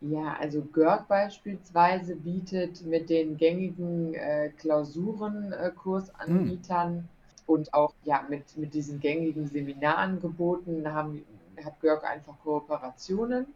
[0.00, 7.08] Ja, also Görg beispielsweise bietet mit den gängigen äh, Klausurenkursanbietern
[7.50, 11.24] und auch ja mit, mit diesen gängigen Seminarangeboten haben,
[11.64, 13.46] hat Görg einfach Kooperationen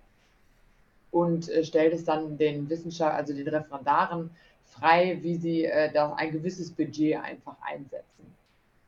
[1.12, 4.30] und äh, stellt es dann den Wissenschaft, also den Referendaren
[4.64, 8.34] frei, wie sie äh, da ein gewisses Budget einfach einsetzen.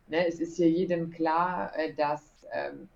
[0.09, 2.89] Ne, es ist hier jedem klar, äh, dass ähm,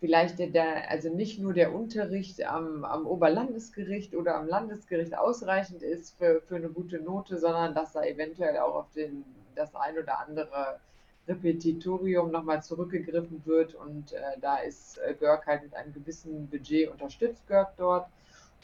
[0.00, 6.16] vielleicht der, also nicht nur der Unterricht am, am Oberlandesgericht oder am Landesgericht ausreichend ist
[6.16, 9.22] für, für eine gute Note, sondern dass da eventuell auch auf den,
[9.54, 10.80] das ein oder andere
[11.28, 16.90] Repetitorium nochmal zurückgegriffen wird und äh, da ist äh, Görg halt mit einem gewissen Budget
[16.90, 18.08] unterstützt Görg dort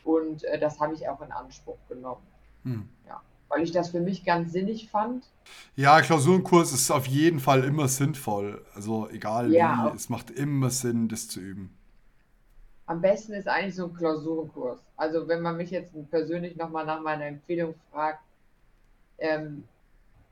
[0.04, 2.22] und äh, das habe ich auch in Anspruch genommen.
[2.64, 2.88] Hm.
[3.06, 5.24] Ja, weil ich das für mich ganz sinnig fand.
[5.76, 8.64] Ja, Klausurenkurs ist auf jeden Fall immer sinnvoll.
[8.74, 11.74] Also egal Ja, wie, es macht immer Sinn, das zu üben.
[12.86, 14.80] Am besten ist eigentlich so ein Klausurenkurs.
[14.96, 18.20] Also wenn man mich jetzt persönlich nochmal nach meiner Empfehlung fragt,
[19.18, 19.64] ähm,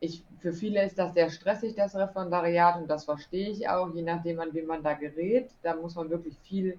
[0.01, 4.03] ich, für viele ist das sehr stressig, das Referendariat, und das verstehe ich auch, je
[4.03, 5.51] nachdem, an wen man da gerät.
[5.63, 6.79] Da muss man wirklich viel,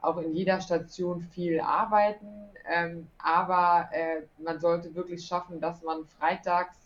[0.00, 2.26] auch in jeder Station viel arbeiten.
[2.68, 6.76] Ähm, aber äh, man sollte wirklich schaffen, dass man freitags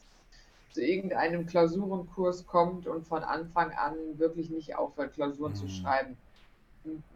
[0.73, 5.71] zu irgendeinem Klausurenkurs kommt und von Anfang an wirklich nicht aufhört, Klausuren zu Mhm.
[5.71, 6.17] schreiben.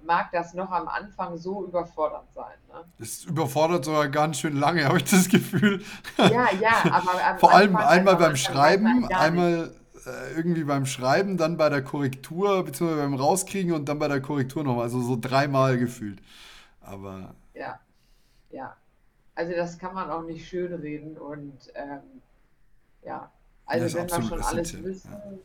[0.05, 2.85] Mag das noch am Anfang so überfordernd sein, ne?
[2.98, 5.83] Das überfordert sogar ganz schön lange, habe ich das Gefühl.
[6.18, 9.74] Ja, ja, aber Vor allem einmal also beim weiß Schreiben, man einmal
[10.07, 14.20] äh, irgendwie beim Schreiben, dann bei der Korrektur, beziehungsweise beim Rauskriegen und dann bei der
[14.20, 14.85] Korrektur nochmal.
[14.85, 16.20] Also so dreimal gefühlt.
[16.81, 17.81] Aber Ja,
[18.50, 18.77] ja.
[19.35, 22.20] Also das kann man auch nicht schönreden und ähm,
[23.05, 23.31] ja,
[23.66, 25.38] also wenn wir absolut schon alles wissen, Ja.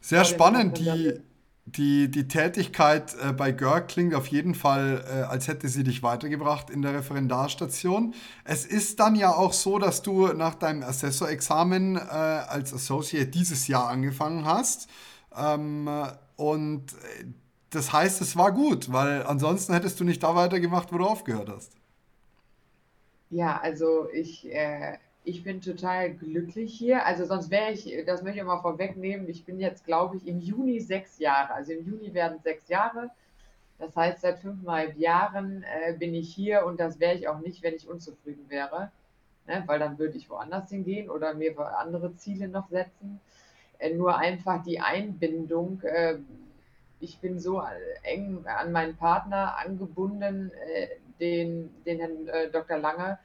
[0.00, 0.78] Sehr dem spannend.
[0.78, 1.20] Die.
[1.64, 6.02] Die, die Tätigkeit äh, bei Görg klingt auf jeden Fall, äh, als hätte sie dich
[6.02, 8.14] weitergebracht in der Referendarstation.
[8.44, 13.68] Es ist dann ja auch so, dass du nach deinem Assessorexamen äh, als Associate dieses
[13.68, 14.88] Jahr angefangen hast.
[15.36, 17.26] Ähm, äh, und äh,
[17.70, 21.48] das heißt, es war gut, weil ansonsten hättest du nicht da weitergemacht, wo du aufgehört
[21.48, 21.72] hast.
[23.30, 27.06] Ja, also ich, äh, ich bin total glücklich hier.
[27.06, 30.40] Also sonst wäre ich, das möchte ich mal vorwegnehmen, ich bin jetzt, glaube ich, im
[30.40, 31.54] Juni sechs Jahre.
[31.54, 33.10] Also im Juni werden sechs Jahre.
[33.78, 37.62] Das heißt, seit fünfeinhalb Jahren äh, bin ich hier und das wäre ich auch nicht,
[37.62, 38.90] wenn ich unzufrieden wäre.
[39.46, 39.62] Ne?
[39.66, 43.20] Weil dann würde ich woanders hingehen oder mir andere Ziele noch setzen.
[43.78, 45.80] Äh, nur einfach die Einbindung.
[45.82, 46.18] Äh,
[47.00, 47.64] ich bin so äh,
[48.02, 52.78] eng an meinen Partner angebunden, äh, den, den Herrn äh, Dr.
[52.78, 53.18] Lange,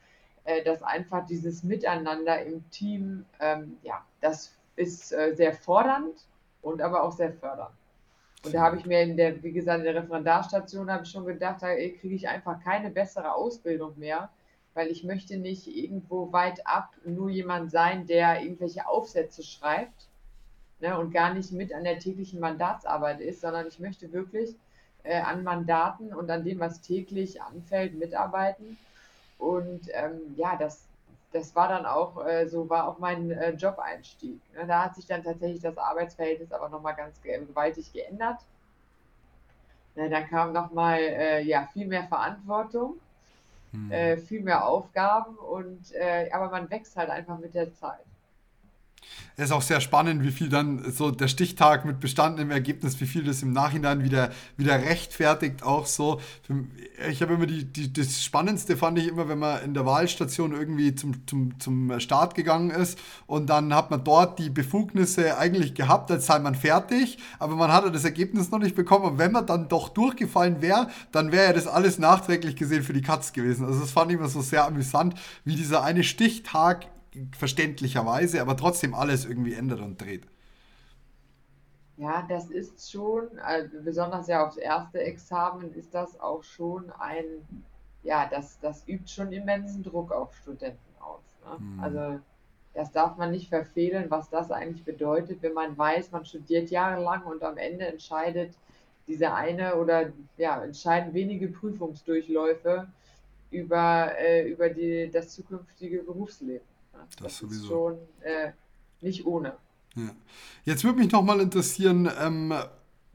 [0.47, 6.25] äh, dass einfach dieses Miteinander im Team, ähm, ja, das ist äh, sehr fordernd
[6.61, 7.75] und aber auch sehr fördernd.
[8.45, 11.25] Und da habe ich mir in der, wie gesagt, in der Referendarstation habe ich schon
[11.25, 14.29] gedacht, da kriege ich einfach keine bessere Ausbildung mehr,
[14.73, 20.07] weil ich möchte nicht irgendwo weit ab nur jemand sein, der irgendwelche Aufsätze schreibt
[20.79, 24.55] ne, und gar nicht mit an der täglichen Mandatsarbeit ist, sondern ich möchte wirklich
[25.03, 28.77] äh, an Mandaten und an dem, was täglich anfällt, mitarbeiten.
[29.37, 30.87] Und ähm, ja, das,
[31.31, 34.39] das war dann auch, äh, so war auch mein äh, Job-Einstieg.
[34.55, 34.65] Ne?
[34.67, 38.39] Da hat sich dann tatsächlich das Arbeitsverhältnis aber nochmal ganz ge gewaltig geändert.
[39.95, 42.99] Ne, dann kam nochmal äh, ja, viel mehr Verantwortung,
[43.89, 48.05] äh, viel mehr Aufgaben und äh, aber man wächst halt einfach mit der Zeit.
[49.39, 53.05] Es ist auch sehr spannend, wie viel dann so der Stichtag mit bestandenem Ergebnis, wie
[53.05, 56.19] viel das im Nachhinein wieder, wieder rechtfertigt, auch so.
[57.07, 60.53] Ich habe immer die, die, das Spannendste fand ich immer, wenn man in der Wahlstation
[60.53, 65.75] irgendwie zum, zum, zum Start gegangen ist und dann hat man dort die Befugnisse eigentlich
[65.75, 69.05] gehabt, als sei man fertig, aber man hatte das Ergebnis noch nicht bekommen.
[69.05, 72.93] Und wenn man dann doch durchgefallen wäre, dann wäre ja das alles nachträglich gesehen für
[72.93, 73.67] die Katz gewesen.
[73.67, 75.13] Also das fand ich immer so sehr amüsant,
[75.45, 76.87] wie dieser eine Stichtag
[77.37, 80.27] verständlicherweise, aber trotzdem alles irgendwie ändert und dreht.
[81.97, 87.25] Ja, das ist schon, also besonders ja aufs erste Examen ist das auch schon ein,
[88.03, 91.23] ja, das, das übt schon immensen Druck auf Studenten aus.
[91.43, 91.59] Ne?
[91.59, 91.79] Mhm.
[91.79, 92.19] Also
[92.75, 97.23] das darf man nicht verfehlen, was das eigentlich bedeutet, wenn man weiß, man studiert jahrelang
[97.23, 98.53] und am Ende entscheidet
[99.07, 102.87] diese eine oder ja, entscheiden wenige Prüfungsdurchläufe
[103.49, 106.65] über, äh, über die, das zukünftige Berufsleben.
[106.97, 107.63] Das, das sowieso.
[107.63, 108.51] ist schon äh,
[109.01, 109.57] nicht ohne.
[109.95, 110.09] Ja.
[110.63, 112.53] Jetzt würde mich noch mal interessieren, ähm,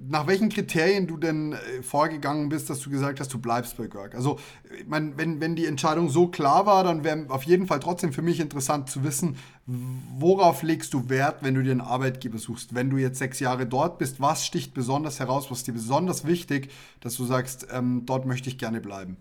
[0.08, 3.86] nach welchen Kriterien du denn äh, vorgegangen bist, dass du gesagt hast, du bleibst bei
[3.86, 4.14] Görg.
[4.14, 4.38] Also,
[4.76, 8.12] ich mein, wenn, wenn die Entscheidung so klar war, dann wäre auf jeden Fall trotzdem
[8.12, 12.74] für mich interessant zu wissen, worauf legst du Wert, wenn du dir einen Arbeitgeber suchst?
[12.74, 16.26] Wenn du jetzt sechs Jahre dort bist, was sticht besonders heraus, was ist dir besonders
[16.26, 19.16] wichtig, dass du sagst, ähm, dort möchte ich gerne bleiben?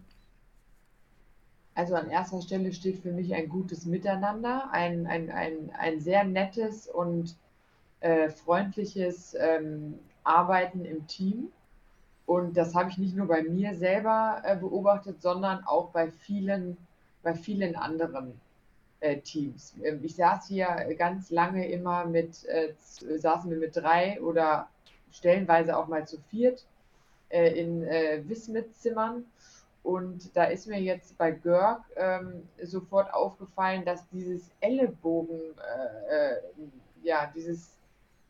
[1.82, 6.24] Also an erster Stelle steht für mich ein gutes Miteinander, ein, ein, ein, ein sehr
[6.24, 7.36] nettes und
[8.02, 11.52] äh, freundliches ähm, Arbeiten im Team.
[12.28, 16.78] Und das habe ich nicht nur bei mir selber äh, beobachtet, sondern auch bei vielen,
[17.24, 18.40] bei vielen anderen
[19.00, 19.74] äh, Teams.
[19.84, 20.68] Ähm, ich saß hier
[21.00, 24.70] ganz lange immer mit, äh, saßen wir mit drei oder
[25.12, 26.64] stellenweise auch mal zu viert
[27.30, 29.26] äh, in äh, Wismit-Zimmern
[29.84, 36.42] und da ist mir jetzt bei Görg ähm, sofort aufgefallen, dass dieses Ellenbogen, äh, äh,
[37.04, 37.78] ja, dieses,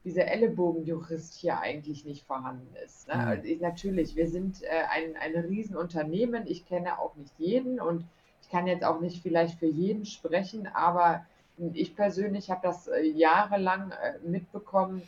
[0.06, 3.08] dieser Ellenbogenjurist hier eigentlich nicht vorhanden ist.
[3.10, 3.16] Ne?
[3.16, 3.22] Mhm.
[3.22, 6.48] Also ich, natürlich, wir sind äh, ein, ein Riesenunternehmen.
[6.48, 8.06] Ich kenne auch nicht jeden und
[8.42, 11.26] ich kann jetzt auch nicht vielleicht für jeden sprechen, aber
[11.74, 15.02] ich persönlich habe das äh, jahrelang äh, mitbekommen,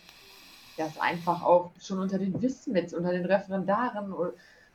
[0.78, 4.14] dass einfach auch schon unter den Wismits, unter den Referendaren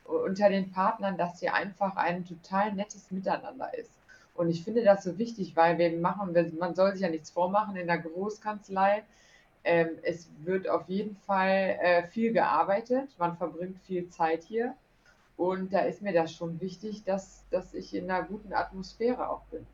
[0.09, 3.91] unter den Partnern, dass hier einfach ein total nettes Miteinander ist.
[4.33, 7.75] Und ich finde das so wichtig, weil wir machen, man soll sich ja nichts vormachen
[7.75, 9.03] in der Großkanzlei.
[9.63, 14.75] Ähm, es wird auf jeden Fall äh, viel gearbeitet, man verbringt viel Zeit hier.
[15.35, 19.43] Und da ist mir das schon wichtig, dass, dass ich in einer guten Atmosphäre auch
[19.51, 19.65] bin.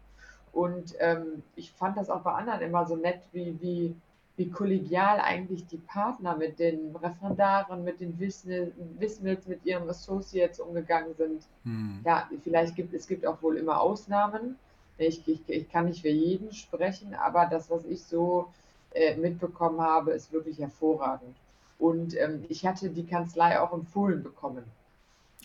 [0.51, 3.95] Und ähm, ich fand das auch bei anderen immer so nett, wie, wie,
[4.37, 11.13] wie kollegial eigentlich die Partner mit den Referendaren, mit den Wissmils, mit ihren Associates umgegangen
[11.15, 11.43] sind.
[11.63, 12.01] Hm.
[12.03, 14.57] Ja, vielleicht gibt es gibt auch wohl immer Ausnahmen.
[14.97, 18.47] Ich, ich, ich, kann nicht für jeden sprechen, aber das, was ich so
[18.93, 21.35] äh, mitbekommen habe, ist wirklich hervorragend.
[21.79, 24.63] Und ähm, ich hatte die Kanzlei auch empfohlen bekommen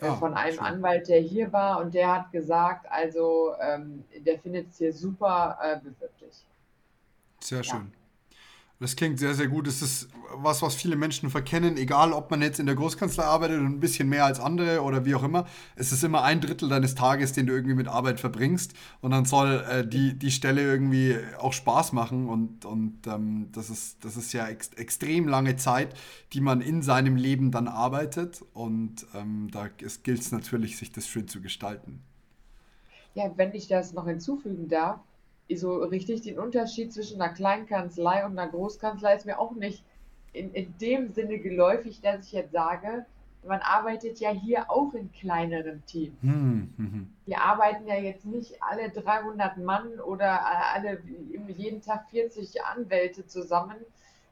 [0.03, 0.65] oh, von einem schön.
[0.65, 5.59] Anwalt, der hier war und der hat gesagt, also ähm, der findet es hier super,
[5.63, 6.13] äh, bewirb
[7.41, 7.65] Sehr ja.
[7.65, 7.93] schön.
[8.81, 9.67] Das klingt sehr, sehr gut.
[9.67, 13.59] Das ist was, was viele Menschen verkennen, egal ob man jetzt in der Großkanzlei arbeitet
[13.59, 15.47] und ein bisschen mehr als andere oder wie auch immer.
[15.77, 18.73] Es ist immer ein Drittel deines Tages, den du irgendwie mit Arbeit verbringst.
[19.03, 22.27] Und dann soll äh, die, die Stelle irgendwie auch Spaß machen.
[22.31, 25.95] Und, und ähm, das, ist, das ist ja ex extrem lange Zeit,
[26.33, 28.43] die man in seinem Leben dann arbeitet.
[28.55, 29.69] Und ähm, da
[30.03, 32.01] gilt es natürlich, sich das schön zu gestalten.
[33.13, 35.01] Ja, wenn ich das noch hinzufügen darf,
[35.57, 39.85] so richtig den Unterschied zwischen einer Kleinkanzlei und einer Großkanzlei ist mir auch nicht
[40.33, 43.07] in, in dem Sinne geläufig, dass ich jetzt sage,
[43.47, 46.15] man arbeitet ja hier auch in kleineren Teams.
[46.21, 47.15] Hm, hm, hm.
[47.27, 50.41] Wir arbeiten ja jetzt nicht alle 300 Mann oder
[50.75, 51.03] alle
[51.49, 53.77] jeden Tag 40 Anwälte zusammen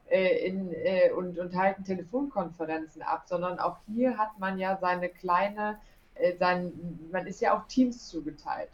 [0.09, 5.09] äh, in, äh, und, und halten Telefonkonferenzen ab, sondern auch hier hat man ja seine
[5.09, 5.79] kleine,
[6.15, 6.71] äh, sein,
[7.11, 8.69] man ist ja auch Teams zugeteilt.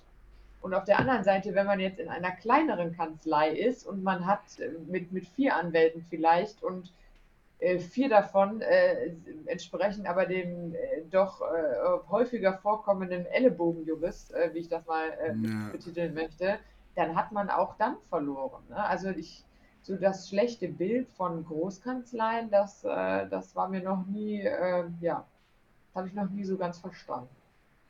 [0.65, 4.25] Und auf der anderen Seite, wenn man jetzt in einer kleineren Kanzlei ist und man
[4.25, 6.91] hat äh, mit, mit vier Anwälten vielleicht und
[7.59, 9.11] äh, vier davon äh,
[9.45, 15.69] entsprechen aber dem äh, doch äh, häufiger vorkommenden Ellenbogenjurist, wie ich das mal ja.
[15.71, 16.57] betiteln möchte,
[16.95, 18.63] dann hat man auch dann verloren.
[18.67, 18.83] Ne?
[18.83, 19.45] Also ich,
[19.83, 24.41] so das schlechte Bild von Großkanzleien, das, das war mir noch nie,
[24.99, 25.27] ja,
[25.85, 27.29] das habe ich noch nie so ganz verstanden.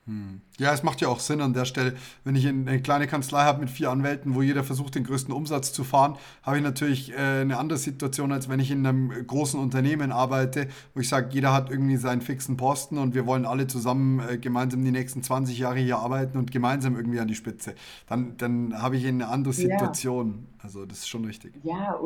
[0.08, 0.41] Hm.
[0.60, 1.96] Ja, es macht ja auch Sinn an der Stelle.
[2.24, 5.74] Wenn ich eine kleine Kanzlei habe mit vier Anwälten, wo jeder versucht, den größten Umsatz
[5.74, 9.60] zu fahren, habe ich natürlich äh, eine andere Situation, als wenn ich in einem großen
[9.60, 13.65] Unternehmen arbeite, wo ich sage, jeder hat irgendwie seinen fixen Posten und wir wollen alle
[13.65, 17.74] zusammen äh, gemeinsam die nächsten 20 Jahre hier arbeiten und gemeinsam irgendwie an die Spitze.
[18.08, 20.46] Dann, dann habe ich eine andere Situation.
[20.58, 20.63] Ja.
[20.65, 21.54] Also das ist schon richtig.
[21.63, 22.00] Ja,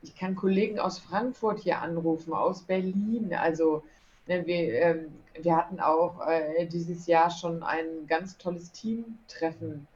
[0.00, 3.34] ich kann Kollegen aus Frankfurt hier anrufen, aus Berlin.
[3.34, 3.84] Also
[4.26, 9.86] wir, ähm, wir hatten auch äh, dieses Jahr schon ein ganz tolles Teamtreffen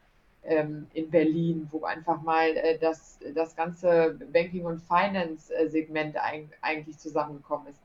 [0.44, 6.16] ähm, in Berlin, wo einfach mal äh, das, das ganze Banking- und Finance-Segment
[6.62, 7.80] eigentlich zusammengekommen ist.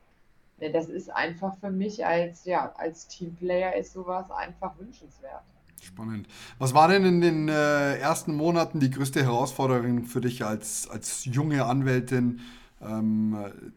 [0.73, 5.41] Das ist einfach für mich als, ja, als Teamplayer ist sowas einfach wünschenswert.
[5.81, 6.27] Spannend.
[6.59, 11.25] Was war denn in den äh, ersten Monaten die größte Herausforderung für dich als, als
[11.25, 12.41] junge Anwältin,
[12.79, 13.35] ähm,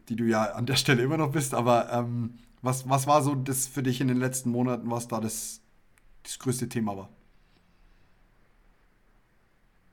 [0.09, 3.35] die du ja an der Stelle immer noch bist, aber ähm, was, was war so
[3.35, 5.61] das für dich in den letzten Monaten, was da das,
[6.23, 7.09] das größte Thema war?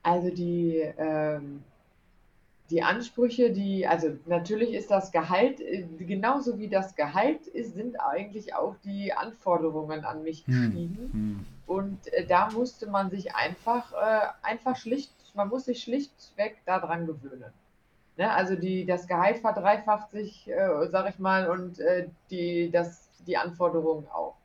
[0.03, 1.62] Also die, ähm,
[2.70, 8.01] die Ansprüche, die, also natürlich ist das Gehalt, äh, genauso wie das Gehalt ist, sind
[8.01, 10.96] eigentlich auch die Anforderungen an mich hm, gestiegen.
[10.96, 11.46] Hm, hm.
[11.66, 17.07] Und äh, da musste man sich einfach, äh, einfach schlicht, man muss sich schlichtweg daran
[17.07, 17.53] gewöhnen.
[18.22, 18.32] Ne?
[18.32, 23.37] Also die, das Gehalt verdreifacht sich, äh, sag ich mal, und äh, die, das, die
[23.37, 24.37] Anforderungen auch.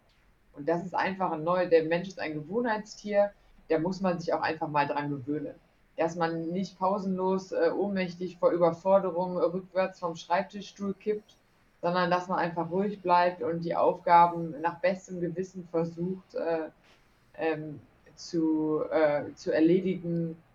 [0.53, 3.31] Und das ist einfach ein neuer, der Mensch ist ein Gewohnheitstier,
[3.69, 5.53] da muss man sich auch einfach mal dran gewöhnen.
[5.95, 11.37] Dass man nicht pausenlos äh, ohnmächtig vor Überforderung rückwärts vom Schreibtischstuhl kippt,
[11.83, 16.69] sondern dass man einfach ruhig bleibt und die Aufgaben nach bestem Gewissen versucht äh,
[17.35, 17.79] ähm,
[18.15, 20.46] zu, äh, zu erledigen äh,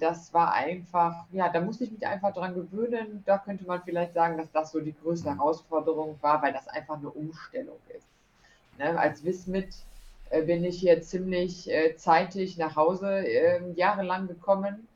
[0.00, 3.22] das war einfach, ja, da musste ich mich einfach dran gewöhnen.
[3.26, 5.28] Da könnte man vielleicht sagen, dass das so die größte.
[5.30, 8.06] Herausforderung war, weil das einfach eine Umstellung ist.
[8.78, 8.98] Ne?
[8.98, 9.74] Als Wismit
[10.30, 14.86] äh, bin ich hier ziemlich äh, zeitig nach Hause ähm, jahrelang gekommen.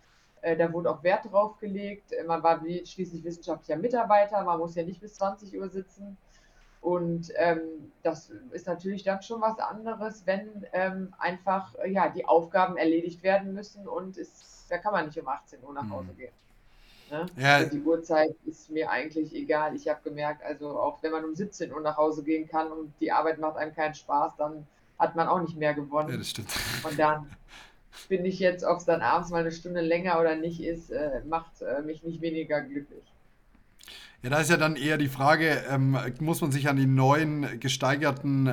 [0.42, 2.12] Äh, da wurde auch Wert drauf gelegt.
[2.12, 6.16] Äh, man war schließlich wissenschaftlicher Mitarbeiter, man muss ja nicht bis 20 Uhr sitzen.
[6.80, 12.78] Und ähm, das ist natürlich dann schon was anderes, wenn ähm, einfach ja, die Aufgaben
[12.78, 16.16] erledigt werden müssen und es da kann man nicht um 18 Uhr nach Hause mhm.
[16.16, 16.32] gehen.
[17.10, 17.26] Ne?
[17.36, 17.56] Ja.
[17.56, 19.74] Also die Uhrzeit ist mir eigentlich egal.
[19.74, 22.92] Ich habe gemerkt, also auch wenn man um 17 Uhr nach Hause gehen kann und
[23.00, 24.66] die Arbeit macht einem keinen Spaß, dann
[24.98, 26.10] hat man auch nicht mehr gewonnen.
[26.10, 26.52] Ja, das stimmt.
[26.84, 27.30] Und dann
[28.08, 31.22] bin ich jetzt, ob es dann abends mal eine Stunde länger oder nicht ist, äh,
[31.26, 33.02] macht äh, mich nicht weniger glücklich.
[34.22, 37.58] Ja, da ist ja dann eher die Frage, ähm, muss man sich an die neuen
[37.58, 38.52] gesteigerten äh,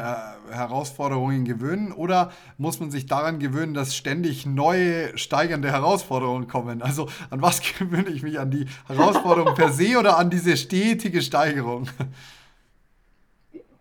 [0.50, 6.82] Herausforderungen gewöhnen oder muss man sich daran gewöhnen, dass ständig neue steigernde Herausforderungen kommen?
[6.82, 8.40] Also an was gewöhne ich mich?
[8.40, 11.90] An die Herausforderung per se oder an diese stetige Steigerung?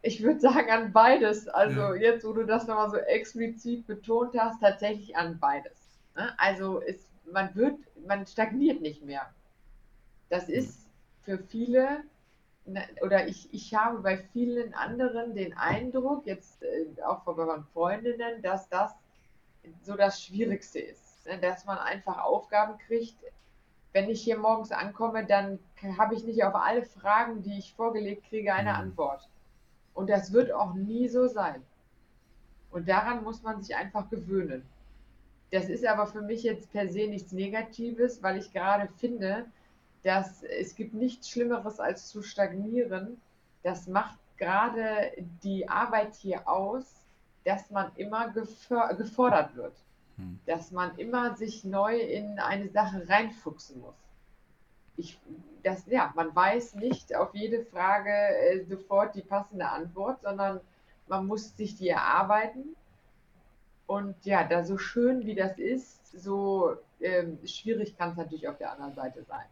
[0.03, 1.47] Ich würde sagen an beides.
[1.47, 1.95] Also ja.
[1.95, 5.73] jetzt, wo du das nochmal so explizit betont hast, tatsächlich an beides.
[6.17, 6.35] Ne?
[6.37, 6.97] Also es,
[7.33, 7.77] man wird,
[8.09, 9.23] man stagniert nicht mehr.
[10.31, 10.86] Das ist
[11.27, 12.05] für viele
[13.03, 18.69] oder ich, ich habe bei vielen anderen den Eindruck, jetzt äh, auch meinen Freundinnen, dass
[18.69, 18.93] das
[19.83, 21.27] so das Schwierigste ist.
[21.27, 21.39] Ne?
[21.39, 23.17] Dass man einfach Aufgaben kriegt.
[23.93, 25.59] Wenn ich hier morgens ankomme, dann
[25.97, 28.77] habe ich nicht auf alle Fragen, die ich vorgelegt kriege, eine mhm.
[28.77, 29.29] Antwort.
[29.95, 31.63] Und das wird auch nie so sein.
[32.71, 34.67] Und daran muss man sich einfach gewöhnen.
[35.53, 39.47] Das ist aber für mich jetzt per se nichts Negatives, weil ich gerade finde,
[40.07, 43.21] dass es gibt nichts Schlimmeres als zu stagnieren.
[43.65, 46.85] Das macht gerade die Arbeit hier aus,
[47.45, 49.75] dass man immer gefordert wird,
[50.17, 50.39] hm.
[50.47, 53.97] dass man immer sich neu in eine Sache reinfuchsen muss.
[54.97, 55.19] Ich,
[55.65, 60.61] das, ja, man weiß nicht auf jede Frage äh, sofort die passende Antwort, sondern
[61.09, 62.77] man muss sich die erarbeiten.
[63.89, 68.59] Und ja, da so schön wie das ist, so ähm, schwierig kann es natürlich auf
[68.59, 69.47] der anderen Seite sein.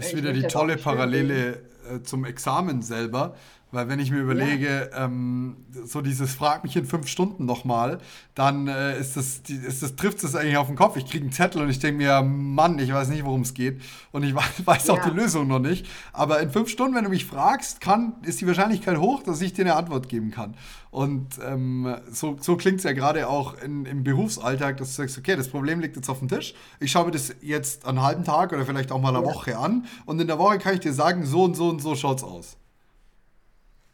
[0.00, 1.60] Das ist wieder die tolle Parallele
[1.90, 3.34] äh, zum Examen selber.
[3.72, 5.04] Weil wenn ich mir überlege, ja.
[5.04, 7.98] ähm, so dieses Frag mich in fünf Stunden nochmal,
[8.34, 10.96] dann äh, ist das, die, ist das, trifft es eigentlich auf den Kopf.
[10.96, 13.80] Ich kriege einen Zettel und ich denke mir, Mann, ich weiß nicht, worum es geht.
[14.10, 14.94] Und ich weiß, weiß ja.
[14.94, 15.86] auch die Lösung noch nicht.
[16.12, 19.52] Aber in fünf Stunden, wenn du mich fragst, kann, ist die Wahrscheinlichkeit hoch, dass ich
[19.52, 20.54] dir eine Antwort geben kann.
[20.90, 25.16] Und ähm, so, so klingt es ja gerade auch in, im Berufsalltag, dass du sagst,
[25.16, 26.54] okay, das Problem liegt jetzt auf dem Tisch.
[26.80, 29.32] Ich schaue mir das jetzt einen halben Tag oder vielleicht auch mal eine ja.
[29.32, 29.86] Woche an.
[30.06, 32.24] Und in der Woche kann ich dir sagen, so und so und so schaut es
[32.24, 32.56] aus.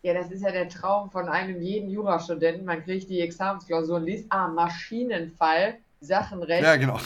[0.07, 2.65] Ja, das ist ja der Traum von einem jeden Jurastudenten.
[2.65, 6.63] Man kriegt die Examensklausur und liest, ah, Maschinenfall, Sachenrecht.
[6.63, 7.01] Ja, genau.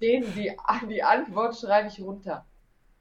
[0.00, 0.50] Den, die,
[0.90, 2.44] die Antwort schreibe ich runter.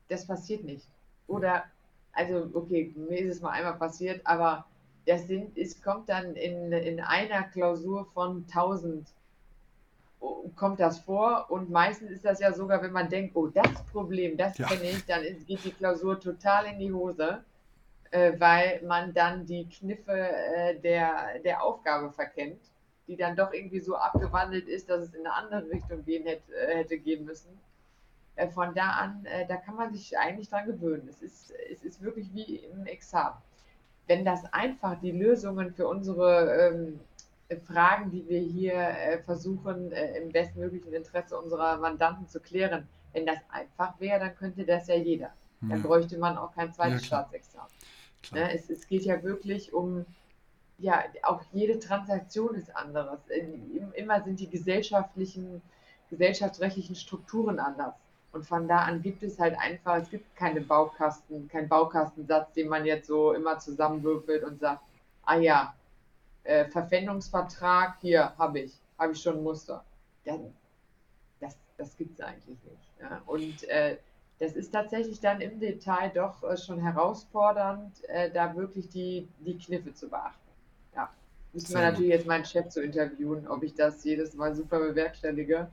[0.07, 0.87] Das passiert nicht.
[1.25, 1.63] Oder,
[2.11, 4.67] also, okay, mir ist es mal einmal passiert, aber
[5.07, 9.07] das sind, es kommt dann in, in einer Klausur von 1000
[10.55, 14.37] kommt das vor und meistens ist das ja sogar, wenn man denkt, oh, das Problem,
[14.37, 14.67] das ja.
[14.67, 17.43] kenne ich, dann geht die Klausur total in die Hose,
[18.37, 22.61] weil man dann die Kniffe äh, der, der Aufgabe verkennt,
[23.07, 26.53] die dann doch irgendwie so abgewandelt ist, dass es in eine andere Richtung gehen hätte,
[26.55, 27.59] äh, hätte gehen müssen.
[28.35, 31.07] Äh, von da an, äh, da kann man sich eigentlich dran gewöhnen.
[31.09, 33.37] Es ist, es ist wirklich wie im Examen
[34.07, 36.99] wenn das einfach die Lösungen für unsere ähm,
[37.65, 43.25] Fragen, die wir hier äh, versuchen, äh, im bestmöglichen Interesse unserer Mandanten zu klären, wenn
[43.25, 45.31] das einfach wäre, dann könnte das ja jeder.
[45.61, 47.69] Dann bräuchte man auch kein zweites ja, Staatsexamen.
[48.31, 48.53] Ne?
[48.53, 50.05] Es, es, geht ja wirklich um,
[50.77, 53.19] ja, auch jede Transaktion ist anderes.
[53.93, 55.61] Immer sind die gesellschaftlichen,
[56.09, 57.95] gesellschaftsrechtlichen Strukturen anders.
[58.31, 62.67] Und von da an gibt es halt einfach, es gibt keine Baukasten, keinen Baukastensatz, den
[62.67, 64.81] man jetzt so immer zusammenwürfelt und sagt,
[65.25, 65.75] ah ja,
[66.43, 69.85] äh, Verpfändungsvertrag, hier habe ich, habe ich schon ein Muster.
[70.25, 70.39] Ja,
[71.39, 72.89] das das gibt es eigentlich nicht.
[72.99, 73.21] Ja.
[73.25, 73.97] Und äh,
[74.43, 79.57] das ist tatsächlich dann im Detail doch äh, schon herausfordernd, äh, da wirklich die, die
[79.57, 80.37] Kniffe zu beachten.
[80.95, 81.09] Ja,
[81.53, 85.69] müssen wir natürlich jetzt meinen Chef zu interviewen, ob ich das jedes Mal super bewerkstellige.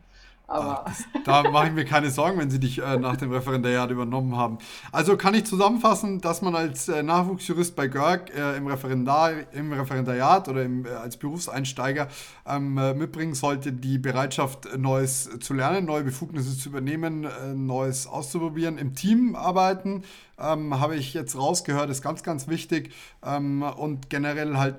[0.51, 3.91] Aber das, da mache ich mir keine Sorgen, wenn sie dich äh, nach dem Referendariat
[3.91, 4.59] übernommen haben.
[4.91, 9.73] Also kann ich zusammenfassen, dass man als äh, Nachwuchsjurist bei GERG äh, im, Referendar, im
[9.73, 12.09] Referendariat oder im, äh, als Berufseinsteiger
[12.47, 18.09] ähm, äh, mitbringen sollte, die Bereitschaft, Neues zu lernen, neue Befugnisse zu übernehmen, äh, Neues
[18.09, 20.03] auszuprobieren, im Team arbeiten,
[20.37, 22.93] ähm, habe ich jetzt rausgehört, ist ganz, ganz wichtig.
[23.25, 24.79] Ähm, und generell halt,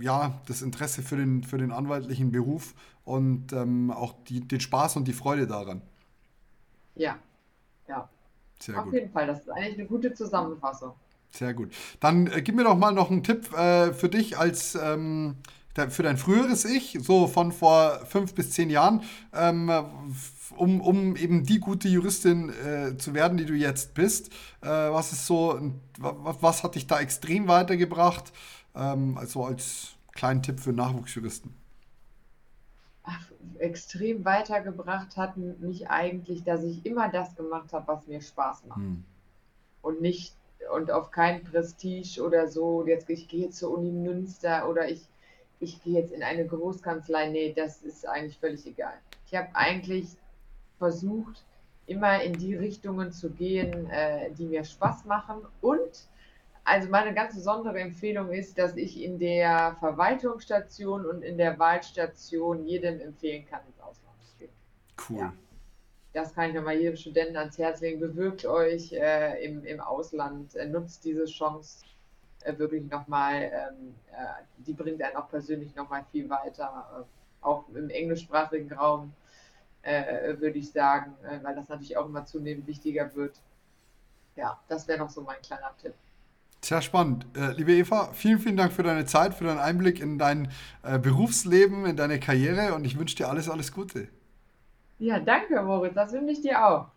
[0.00, 2.74] ja, das Interesse für den, für den anwaltlichen Beruf
[3.06, 5.80] und ähm, auch die, den Spaß und die Freude daran.
[6.96, 7.16] Ja,
[7.88, 8.08] ja.
[8.60, 8.94] Sehr Auf gut.
[8.94, 10.92] jeden Fall, das ist eigentlich eine gute Zusammenfassung.
[11.30, 11.72] Sehr gut.
[12.00, 15.36] Dann äh, gib mir doch mal noch einen Tipp äh, für dich als ähm,
[15.90, 19.02] für dein früheres Ich, so von vor fünf bis zehn Jahren,
[19.34, 19.70] ähm,
[20.56, 24.30] um, um eben die gute Juristin äh, zu werden, die du jetzt bist.
[24.62, 25.60] Äh, was ist so,
[25.98, 28.32] was, hat dich da extrem weitergebracht?
[28.74, 31.65] Ähm, also als kleinen Tipp für Nachwuchsjuristen
[33.58, 38.78] extrem weitergebracht hat mich eigentlich, dass ich immer das gemacht habe, was mir Spaß macht.
[38.78, 39.04] Hm.
[39.82, 40.34] Und nicht
[40.74, 45.06] und auf kein Prestige oder so, jetzt ich gehe jetzt zur Uni Münster oder ich,
[45.60, 47.30] ich gehe jetzt in eine Großkanzlei.
[47.30, 48.94] Nee, das ist eigentlich völlig egal.
[49.26, 50.08] Ich habe eigentlich
[50.78, 51.44] versucht,
[51.86, 56.08] immer in die Richtungen zu gehen, äh, die mir Spaß machen und
[56.66, 62.66] also meine ganz besondere Empfehlung ist, dass ich in der Verwaltungsstation und in der Wahlstation
[62.66, 64.50] jedem empfehlen kann, ins Ausland zu gehen.
[65.08, 65.18] Cool.
[65.18, 65.32] Ja.
[66.12, 68.00] Das kann ich nochmal jedem Studenten ans Herz legen.
[68.00, 71.84] Bewirkt euch äh, im, im Ausland, äh, nutzt diese Chance
[72.42, 73.42] äh, wirklich nochmal.
[73.42, 79.12] Ähm, äh, die bringt einen auch persönlich nochmal viel weiter, äh, auch im englischsprachigen Raum,
[79.82, 83.40] äh, würde ich sagen, weil das natürlich auch immer zunehmend wichtiger wird.
[84.34, 85.94] Ja, das wäre noch so mein kleiner Tipp.
[86.66, 87.26] Sehr spannend.
[87.36, 90.50] Äh, liebe Eva, vielen, vielen Dank für deine Zeit, für deinen Einblick in dein
[90.82, 94.08] äh, Berufsleben, in deine Karriere und ich wünsche dir alles, alles Gute.
[94.98, 95.94] Ja, danke, Moritz.
[95.94, 96.88] Das wünsche ich dir auch.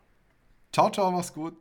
[0.73, 1.55] Ciao, ciao, mach's gut.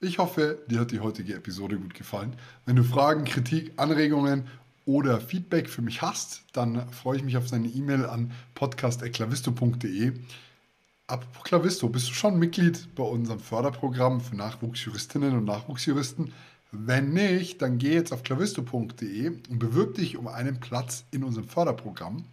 [0.00, 2.34] Ich hoffe, dir hat die heutige Episode gut gefallen.
[2.64, 4.48] Wenn du Fragen, Kritik, Anregungen
[4.86, 10.14] oder Feedback für mich hast, dann freue ich mich auf deine E-Mail an podcast.eklavisto.de.
[11.08, 16.32] Apropos Klavisto, bist du schon Mitglied bei unserem Förderprogramm für Nachwuchsjuristinnen und Nachwuchsjuristen?
[16.72, 21.46] Wenn nicht, dann geh jetzt auf klavisto.de und bewirb dich um einen Platz in unserem
[21.46, 22.24] Förderprogramm.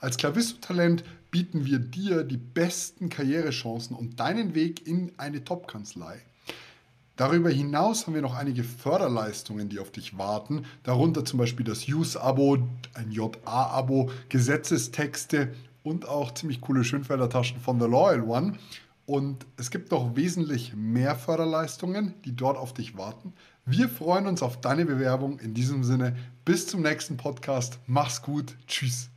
[0.00, 6.22] Als Klavisto-Talent bieten wir dir die besten Karrierechancen und deinen Weg in eine Top-Kanzlei.
[7.16, 11.86] Darüber hinaus haben wir noch einige Förderleistungen, die auf dich warten, darunter zum Beispiel das
[11.86, 15.52] Use-Abo, ein JA-Abo, Gesetzestexte
[15.82, 18.54] und auch ziemlich coole Schönfelder Taschen von The Loyal One.
[19.04, 23.32] Und es gibt noch wesentlich mehr Förderleistungen, die dort auf dich warten.
[23.64, 25.38] Wir freuen uns auf deine Bewerbung.
[25.38, 27.78] In diesem Sinne, bis zum nächsten Podcast.
[27.86, 28.56] Mach's gut.
[28.66, 29.11] Tschüss.